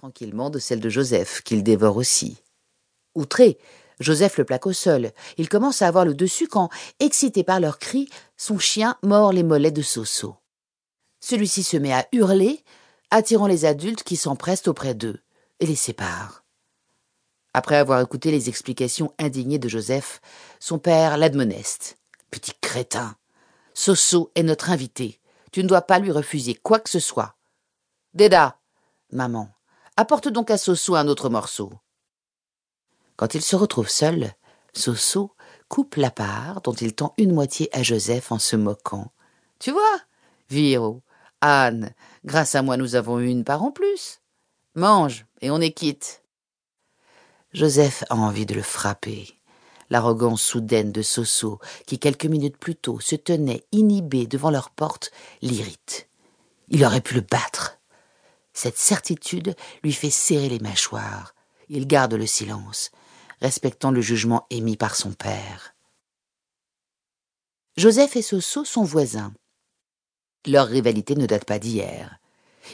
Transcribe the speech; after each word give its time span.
tranquillement 0.00 0.48
de 0.48 0.58
celle 0.58 0.80
de 0.80 0.88
Joseph, 0.88 1.42
qu'il 1.42 1.62
dévore 1.62 1.98
aussi. 1.98 2.38
Outré, 3.14 3.58
Joseph 3.98 4.38
le 4.38 4.46
plaque 4.46 4.64
au 4.64 4.72
sol. 4.72 5.12
Il 5.36 5.50
commence 5.50 5.82
à 5.82 5.88
avoir 5.88 6.06
le 6.06 6.14
dessus 6.14 6.48
quand, 6.48 6.70
excité 7.00 7.44
par 7.44 7.60
leurs 7.60 7.78
cris, 7.78 8.08
son 8.38 8.58
chien 8.58 8.96
mord 9.02 9.30
les 9.30 9.42
mollets 9.42 9.70
de 9.70 9.82
Soso. 9.82 10.36
Celui-ci 11.20 11.62
se 11.62 11.76
met 11.76 11.92
à 11.92 12.08
hurler, 12.12 12.64
attirant 13.10 13.46
les 13.46 13.66
adultes 13.66 14.02
qui 14.02 14.16
s'empressent 14.16 14.68
auprès 14.68 14.94
d'eux 14.94 15.20
et 15.58 15.66
les 15.66 15.76
séparent. 15.76 16.44
Après 17.52 17.76
avoir 17.76 18.00
écouté 18.00 18.30
les 18.30 18.48
explications 18.48 19.12
indignées 19.18 19.58
de 19.58 19.68
Joseph, 19.68 20.22
son 20.60 20.78
père 20.78 21.18
l'admoneste. 21.18 21.98
Petit 22.30 22.52
crétin. 22.62 23.16
Soso 23.74 24.32
est 24.34 24.44
notre 24.44 24.70
invité. 24.70 25.20
Tu 25.52 25.62
ne 25.62 25.68
dois 25.68 25.82
pas 25.82 25.98
lui 25.98 26.10
refuser 26.10 26.54
quoi 26.54 26.80
que 26.80 26.88
ce 26.88 27.00
soit. 27.00 27.36
Déda, 28.14 28.58
maman, 29.12 29.50
apporte 30.00 30.28
donc 30.28 30.50
à 30.50 30.56
Soso 30.56 30.94
un 30.94 31.08
autre 31.08 31.28
morceau. 31.28 31.70
Quand 33.16 33.34
il 33.34 33.42
se 33.42 33.54
retrouve 33.54 33.90
seul, 33.90 34.32
Soso 34.72 35.36
coupe 35.68 35.96
la 35.96 36.10
part 36.10 36.62
dont 36.62 36.72
il 36.72 36.94
tend 36.94 37.12
une 37.18 37.34
moitié 37.34 37.68
à 37.76 37.82
Joseph 37.82 38.32
en 38.32 38.38
se 38.38 38.56
moquant. 38.56 39.12
Tu 39.58 39.72
vois, 39.72 40.00
Viro, 40.48 41.02
Anne, 41.42 41.92
grâce 42.24 42.54
à 42.54 42.62
moi 42.62 42.78
nous 42.78 42.94
avons 42.94 43.18
une 43.18 43.44
part 43.44 43.62
en 43.62 43.72
plus. 43.72 44.22
Mange, 44.74 45.26
et 45.42 45.50
on 45.50 45.60
est 45.60 45.72
quitte. 45.72 46.22
Joseph 47.52 48.02
a 48.08 48.16
envie 48.16 48.46
de 48.46 48.54
le 48.54 48.62
frapper. 48.62 49.38
L'arrogance 49.90 50.40
soudaine 50.40 50.92
de 50.92 51.02
Soso, 51.02 51.58
qui 51.86 51.98
quelques 51.98 52.24
minutes 52.24 52.56
plus 52.56 52.74
tôt 52.74 53.00
se 53.00 53.16
tenait 53.16 53.66
inhibé 53.70 54.26
devant 54.26 54.50
leur 54.50 54.70
porte, 54.70 55.10
l'irrite. 55.42 56.08
Il 56.68 56.86
aurait 56.86 57.02
pu 57.02 57.16
le 57.16 57.20
battre. 57.20 57.69
Cette 58.62 58.76
certitude 58.76 59.56
lui 59.82 59.94
fait 59.94 60.10
serrer 60.10 60.50
les 60.50 60.58
mâchoires. 60.58 61.34
Il 61.70 61.86
garde 61.86 62.12
le 62.12 62.26
silence, 62.26 62.90
respectant 63.40 63.90
le 63.90 64.02
jugement 64.02 64.46
émis 64.50 64.76
par 64.76 64.96
son 64.96 65.14
père. 65.14 65.74
Joseph 67.78 68.16
et 68.16 68.20
Soso 68.20 68.66
sont 68.66 68.84
voisins. 68.84 69.32
Leur 70.46 70.66
rivalité 70.66 71.14
ne 71.14 71.24
date 71.24 71.46
pas 71.46 71.58
d'hier. 71.58 72.18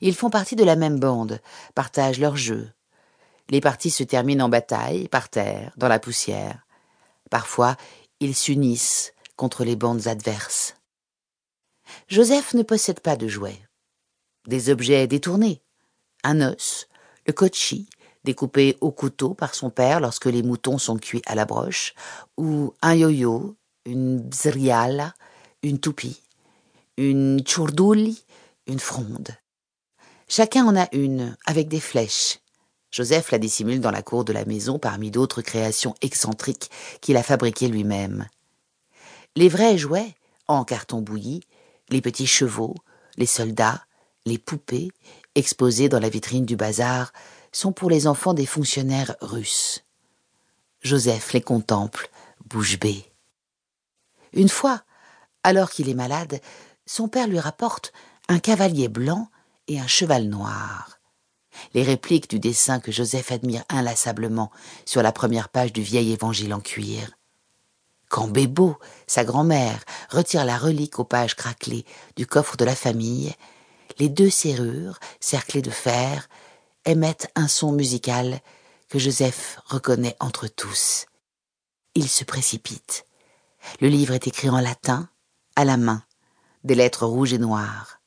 Ils 0.00 0.14
font 0.14 0.30
partie 0.30 0.56
de 0.56 0.64
la 0.64 0.74
même 0.74 0.98
bande, 0.98 1.42
partagent 1.74 2.18
leurs 2.18 2.38
jeux. 2.38 2.72
Les 3.50 3.60
parties 3.60 3.90
se 3.90 4.04
terminent 4.04 4.46
en 4.46 4.48
bataille, 4.48 5.08
par 5.08 5.28
terre, 5.28 5.74
dans 5.76 5.88
la 5.88 5.98
poussière. 5.98 6.66
Parfois, 7.28 7.76
ils 8.20 8.34
s'unissent 8.34 9.12
contre 9.36 9.64
les 9.64 9.76
bandes 9.76 10.06
adverses. 10.06 10.76
Joseph 12.08 12.54
ne 12.54 12.62
possède 12.62 13.00
pas 13.00 13.16
de 13.16 13.28
jouets. 13.28 13.60
Des 14.46 14.70
objets 14.70 15.06
détournés. 15.06 15.60
Un 16.24 16.40
os, 16.40 16.88
le 17.26 17.32
kochi, 17.32 17.86
découpé 18.24 18.76
au 18.80 18.90
couteau 18.90 19.34
par 19.34 19.54
son 19.54 19.70
père 19.70 20.00
lorsque 20.00 20.26
les 20.26 20.42
moutons 20.42 20.78
sont 20.78 20.96
cuits 20.96 21.22
à 21.26 21.34
la 21.34 21.44
broche, 21.44 21.94
ou 22.36 22.72
un 22.82 22.94
yo-yo, 22.94 23.56
une 23.84 24.18
bzriala, 24.20 25.14
une 25.62 25.78
toupie, 25.78 26.22
une 26.96 27.40
tchourdouli, 27.40 28.24
une 28.66 28.80
fronde. 28.80 29.28
Chacun 30.28 30.64
en 30.64 30.76
a 30.76 30.88
une, 30.92 31.36
avec 31.44 31.68
des 31.68 31.80
flèches. 31.80 32.40
Joseph 32.90 33.30
la 33.30 33.38
dissimule 33.38 33.80
dans 33.80 33.90
la 33.90 34.02
cour 34.02 34.24
de 34.24 34.32
la 34.32 34.44
maison 34.44 34.78
parmi 34.78 35.10
d'autres 35.10 35.42
créations 35.42 35.94
excentriques 36.00 36.70
qu'il 37.00 37.16
a 37.16 37.22
fabriquées 37.22 37.68
lui-même. 37.68 38.26
Les 39.36 39.48
vrais 39.48 39.76
jouets, 39.76 40.14
en 40.46 40.64
carton 40.64 41.02
bouilli, 41.02 41.40
les 41.90 42.00
petits 42.00 42.26
chevaux, 42.26 42.76
les 43.16 43.26
soldats, 43.26 43.84
les 44.26 44.38
poupées, 44.38 44.90
exposés 45.34 45.88
dans 45.88 46.00
la 46.00 46.08
vitrine 46.08 46.46
du 46.46 46.56
bazar, 46.56 47.12
sont 47.52 47.72
pour 47.72 47.90
les 47.90 48.06
enfants 48.06 48.34
des 48.34 48.46
fonctionnaires 48.46 49.16
russes. 49.20 49.84
Joseph 50.80 51.32
les 51.32 51.40
contemple, 51.40 52.10
bouche 52.46 52.78
bée. 52.78 53.04
Une 54.32 54.48
fois, 54.48 54.82
alors 55.42 55.70
qu'il 55.70 55.88
est 55.88 55.94
malade, 55.94 56.40
son 56.86 57.08
père 57.08 57.28
lui 57.28 57.38
rapporte 57.38 57.92
un 58.28 58.38
cavalier 58.38 58.88
blanc 58.88 59.28
et 59.68 59.78
un 59.78 59.86
cheval 59.86 60.24
noir. 60.24 60.98
Les 61.72 61.82
répliques 61.82 62.28
du 62.28 62.40
dessin 62.40 62.80
que 62.80 62.92
Joseph 62.92 63.30
admire 63.30 63.64
inlassablement 63.68 64.50
sur 64.84 65.02
la 65.02 65.12
première 65.12 65.48
page 65.48 65.72
du 65.72 65.82
vieil 65.82 66.12
évangile 66.12 66.52
en 66.52 66.60
cuir. 66.60 67.12
Quand 68.08 68.28
Bébo, 68.28 68.76
sa 69.06 69.24
grand-mère, 69.24 69.84
retire 70.10 70.44
la 70.44 70.58
relique 70.58 70.98
aux 70.98 71.04
pages 71.04 71.36
craquelées 71.36 71.84
du 72.16 72.26
coffre 72.26 72.56
de 72.56 72.64
la 72.64 72.74
famille, 72.76 73.32
les 73.98 74.08
deux 74.08 74.30
serrures, 74.30 74.98
cerclées 75.20 75.62
de 75.62 75.70
fer, 75.70 76.28
émettent 76.84 77.30
un 77.34 77.48
son 77.48 77.72
musical 77.72 78.40
que 78.88 78.98
Joseph 78.98 79.58
reconnaît 79.66 80.16
entre 80.20 80.46
tous. 80.46 81.06
Il 81.94 82.08
se 82.08 82.24
précipite. 82.24 83.06
Le 83.80 83.88
livre 83.88 84.14
est 84.14 84.26
écrit 84.26 84.50
en 84.50 84.60
latin, 84.60 85.08
à 85.56 85.64
la 85.64 85.76
main, 85.76 86.02
des 86.64 86.74
lettres 86.74 87.06
rouges 87.06 87.32
et 87.32 87.38
noires. 87.38 88.00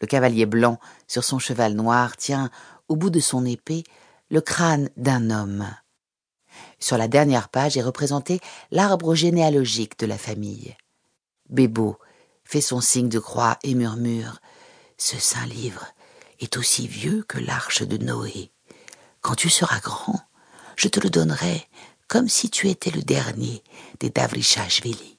Le 0.00 0.06
cavalier 0.06 0.46
blanc, 0.46 0.78
sur 1.06 1.22
son 1.22 1.38
cheval 1.38 1.74
noir, 1.74 2.16
tient, 2.16 2.50
au 2.88 2.96
bout 2.96 3.10
de 3.10 3.20
son 3.20 3.46
épée, 3.46 3.84
le 4.30 4.40
crâne 4.40 4.90
d'un 4.96 5.30
homme. 5.30 5.66
Sur 6.78 6.98
la 6.98 7.08
dernière 7.08 7.48
page 7.48 7.76
est 7.76 7.82
représenté 7.82 8.40
l'arbre 8.70 9.14
généalogique 9.14 9.98
de 9.98 10.06
la 10.06 10.18
famille. 10.18 10.76
Bébo 11.48 11.98
fait 12.44 12.60
son 12.60 12.80
signe 12.80 13.08
de 13.08 13.18
croix 13.18 13.58
et 13.62 13.74
murmure 13.74 14.40
Ce 14.96 15.18
saint 15.18 15.46
livre 15.46 15.86
est 16.40 16.56
aussi 16.56 16.86
vieux 16.86 17.24
que 17.24 17.38
l'arche 17.38 17.82
de 17.82 17.96
Noé. 17.96 18.50
Quand 19.20 19.34
tu 19.34 19.50
seras 19.50 19.80
grand, 19.80 20.20
je 20.76 20.88
te 20.88 21.00
le 21.00 21.10
donnerai 21.10 21.68
comme 22.08 22.28
si 22.28 22.50
tu 22.50 22.68
étais 22.68 22.90
le 22.90 23.02
dernier 23.02 23.62
des 24.00 24.10
Davrichashvili. 24.10 25.18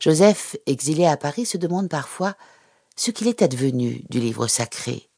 Joseph, 0.00 0.56
exilé 0.66 1.06
à 1.06 1.16
Paris, 1.16 1.46
se 1.46 1.56
demande 1.56 1.88
parfois 1.88 2.36
ce 2.96 3.10
qu'il 3.10 3.28
est 3.28 3.42
advenu 3.42 4.04
du 4.10 4.20
livre 4.20 4.46
sacré. 4.46 5.08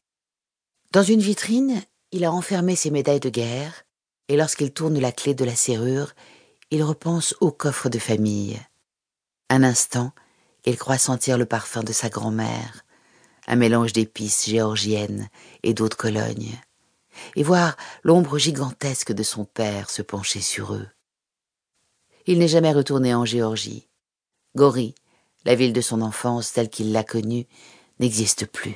Dans 0.91 1.03
une 1.03 1.21
vitrine, 1.21 1.83
il 2.11 2.23
a 2.23 2.31
enfermé 2.31 2.75
ses 2.75 2.91
médailles 2.91 3.19
de 3.19 3.29
guerre, 3.29 3.83
et 4.27 4.37
lorsqu'il 4.37 4.71
tourne 4.71 4.99
la 4.99 5.11
clé 5.11 5.33
de 5.33 5.45
la 5.45 5.55
serrure, 5.55 6.13
il 6.71 6.83
repense 6.83 7.35
au 7.41 7.51
coffre 7.51 7.89
de 7.89 7.99
famille. 7.99 8.59
Un 9.49 9.63
instant, 9.63 10.11
il 10.65 10.77
croit 10.77 10.99
sentir 10.99 11.37
le 11.37 11.45
parfum 11.45 11.83
de 11.83 11.91
sa 11.91 12.09
grand-mère, 12.09 12.85
un 13.47 13.55
mélange 13.55 13.93
d'épices 13.93 14.45
géorgiennes 14.45 15.29
et 15.63 15.73
d'eau 15.73 15.89
de 15.89 15.95
et 17.35 17.43
voir 17.43 17.75
l'ombre 18.03 18.37
gigantesque 18.37 19.11
de 19.11 19.23
son 19.23 19.45
père 19.45 19.89
se 19.89 20.01
pencher 20.01 20.41
sur 20.41 20.73
eux. 20.73 20.87
Il 22.27 22.37
n'est 22.37 22.47
jamais 22.47 22.71
retourné 22.71 23.15
en 23.15 23.25
Géorgie. 23.25 23.87
Gori, 24.55 24.93
la 25.45 25.55
ville 25.55 25.73
de 25.73 25.81
son 25.81 26.01
enfance 26.01 26.53
telle 26.53 26.69
qu'il 26.69 26.91
l'a 26.91 27.03
connue, 27.03 27.47
n'existe 27.99 28.45
plus. 28.45 28.75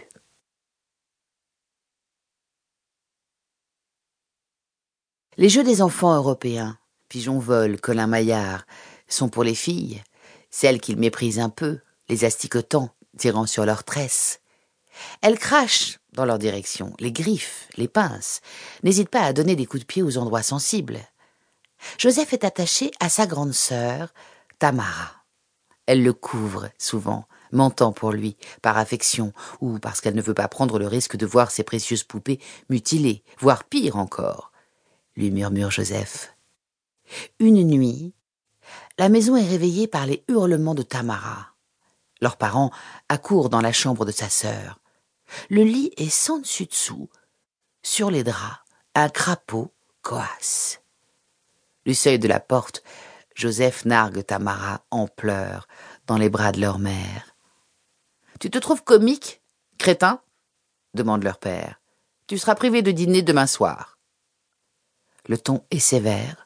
Les 5.38 5.50
jeux 5.50 5.63
des 5.63 5.81
enfants 5.81 6.16
européens, 6.16 6.78
pigeon 7.09 7.40
vol, 7.40 7.79
colin 7.79 8.07
maillard, 8.07 8.66
sont 9.07 9.29
pour 9.29 9.44
les 9.44 9.55
filles, 9.55 10.01
celles 10.53 10.80
qu'ils 10.80 11.00
méprisent 11.00 11.40
un 11.40 11.50
peu, 11.50 11.80
les 12.09 12.25
asticotant, 12.25 12.91
tirant 13.18 13.47
sur 13.47 13.66
leurs 13.66 13.84
tresses. 13.84 14.40
Elles 15.24 15.40
crachent 15.40 16.00
dans 16.14 16.25
leur 16.25 16.38
direction, 16.38 16.94
les 17.00 17.12
griffes, 17.12 17.68
les 17.75 17.88
pinces, 17.88 18.41
n'hésitent 18.84 19.09
pas 19.09 19.24
à 19.24 19.34
donner 19.34 19.56
des 19.56 19.66
coups 19.66 19.81
de 19.81 19.88
pied 19.88 20.03
aux 20.03 20.19
endroits 20.19 20.44
sensibles. 20.44 21.00
Joseph 21.97 22.34
est 22.34 22.44
attaché 22.44 22.91
à 23.00 23.09
sa 23.09 23.25
grande 23.25 23.53
sœur, 23.53 24.14
Tamara. 24.59 25.24
Elle 25.88 26.03
le 26.03 26.14
couvre 26.14 26.70
souvent, 26.78 27.25
mentant 27.52 27.91
pour 27.91 28.12
lui, 28.12 28.38
par 28.62 28.78
affection, 28.78 29.34
ou 29.59 29.79
parce 29.79 30.02
qu'elle 30.02 30.14
ne 30.14 30.22
veut 30.22 30.35
pas 30.35 30.47
prendre 30.47 30.78
le 30.78 30.85
risque 30.85 31.17
de 31.17 31.26
voir 31.26 31.49
ses 31.49 31.64
précieuses 31.64 32.03
poupées 32.03 32.40
mutilées, 32.70 33.23
voire 33.40 33.64
pire 33.64 33.97
encore, 33.97 34.52
lui 35.16 35.32
murmure 35.32 35.72
Joseph. 35.72 36.35
Une 37.40 37.64
nuit, 37.64 38.14
la 38.97 39.09
maison 39.09 39.35
est 39.35 39.47
réveillée 39.47 39.87
par 39.87 40.05
les 40.05 40.23
hurlements 40.28 40.75
de 40.75 40.84
Tamara. 40.84 41.53
Leurs 42.22 42.37
parents 42.37 42.72
accourent 43.09 43.49
dans 43.49 43.61
la 43.61 43.73
chambre 43.73 44.05
de 44.05 44.11
sa 44.11 44.29
sœur. 44.29 44.79
Le 45.49 45.63
lit 45.63 45.91
est 45.97 46.09
sans 46.09 46.40
dessus 46.40 46.66
dessous. 46.66 47.09
Sur 47.81 48.11
les 48.11 48.23
draps, 48.23 48.59
un 48.95 49.09
crapaud 49.09 49.73
coasse. 50.01 50.81
Du 51.85 51.93
seuil 51.93 52.19
de 52.19 52.28
la 52.28 52.40
porte, 52.40 52.84
Joseph 53.35 53.85
nargue 53.85 54.23
Tamara 54.23 54.85
en 54.91 55.07
pleurs 55.07 55.67
dans 56.05 56.17
les 56.17 56.29
bras 56.29 56.51
de 56.51 56.61
leur 56.61 56.79
mère. 56.79 57.35
Tu 58.39 58.49
te 58.49 58.57
trouves 58.57 58.84
comique, 58.84 59.41
crétin? 59.78 60.22
demande 60.93 61.23
leur 61.23 61.39
père. 61.39 61.81
Tu 62.28 62.37
seras 62.37 62.55
privé 62.55 62.81
de 62.81 62.91
dîner 62.91 63.22
demain 63.22 63.47
soir. 63.47 63.97
Le 65.28 65.37
ton 65.37 65.66
est 65.72 65.79
sévère, 65.79 66.42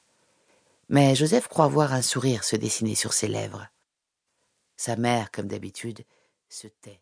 mais 0.90 1.16
Joseph 1.16 1.48
croit 1.48 1.68
voir 1.68 1.94
un 1.94 2.02
sourire 2.02 2.44
se 2.44 2.56
dessiner 2.56 2.96
sur 2.96 3.14
ses 3.14 3.28
lèvres. 3.28 3.68
Sa 4.78 4.96
mère, 4.96 5.32
comme 5.32 5.48
d'habitude, 5.48 6.04
se 6.50 6.68
tait. 6.68 7.02